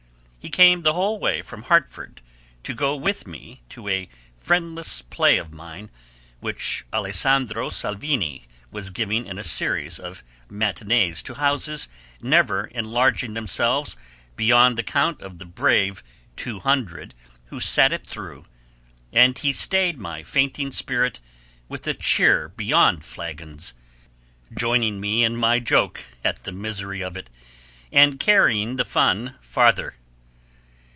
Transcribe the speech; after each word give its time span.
He 0.43 0.49
came 0.49 0.81
the 0.81 0.93
whole 0.93 1.19
way 1.19 1.43
from 1.43 1.61
Hartford 1.61 2.19
to 2.63 2.73
go 2.73 2.95
with 2.95 3.27
me 3.27 3.61
to 3.69 3.87
a 3.87 4.09
friendless 4.39 5.03
play 5.03 5.37
of 5.37 5.53
mine, 5.53 5.91
which 6.39 6.83
Alessandro 6.91 7.69
Salvini 7.69 8.47
was 8.71 8.89
giving 8.89 9.27
in 9.27 9.37
a 9.37 9.43
series 9.43 9.99
of 9.99 10.23
matinees 10.49 11.21
to 11.21 11.35
houses 11.35 11.87
never 12.23 12.65
enlarging 12.73 13.35
themselves 13.35 13.95
beyond 14.35 14.79
the 14.79 14.81
count 14.81 15.21
of 15.21 15.37
the 15.37 15.45
brave 15.45 16.01
two 16.35 16.59
hundred 16.59 17.13
who 17.49 17.59
sat 17.59 17.93
it 17.93 18.03
through, 18.07 18.45
and 19.13 19.37
he 19.37 19.53
stayed 19.53 19.99
my 19.99 20.23
fainting 20.23 20.71
spirit 20.71 21.19
with 21.69 21.85
a 21.85 21.93
cheer 21.93 22.49
beyond 22.49 23.05
flagons, 23.05 23.75
joining 24.55 24.99
me 24.99 25.23
in 25.23 25.35
my 25.35 25.59
joke 25.59 26.03
at 26.23 26.45
the 26.45 26.51
misery 26.51 27.03
of 27.03 27.15
it, 27.15 27.29
and 27.91 28.19
carrying 28.19 28.77
the 28.77 28.85
fun 28.85 29.35
farther. 29.39 29.97